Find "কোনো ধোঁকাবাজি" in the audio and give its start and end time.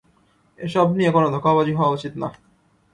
1.11-1.73